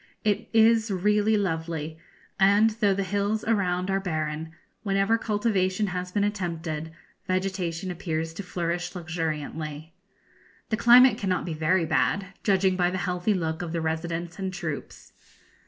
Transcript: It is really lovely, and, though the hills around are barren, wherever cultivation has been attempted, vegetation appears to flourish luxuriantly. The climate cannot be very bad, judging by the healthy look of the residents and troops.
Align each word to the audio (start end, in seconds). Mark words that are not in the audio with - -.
It 0.23 0.49
is 0.51 0.89
really 0.89 1.37
lovely, 1.37 1.99
and, 2.39 2.71
though 2.71 2.95
the 2.95 3.03
hills 3.03 3.43
around 3.43 3.91
are 3.91 3.99
barren, 3.99 4.51
wherever 4.81 5.15
cultivation 5.19 5.85
has 5.85 6.11
been 6.11 6.23
attempted, 6.23 6.91
vegetation 7.27 7.91
appears 7.91 8.33
to 8.33 8.41
flourish 8.41 8.95
luxuriantly. 8.95 9.93
The 10.69 10.77
climate 10.77 11.19
cannot 11.19 11.45
be 11.45 11.53
very 11.53 11.85
bad, 11.85 12.25
judging 12.41 12.75
by 12.75 12.89
the 12.89 12.97
healthy 12.97 13.35
look 13.35 13.61
of 13.61 13.73
the 13.73 13.81
residents 13.81 14.39
and 14.39 14.51
troops. 14.51 15.13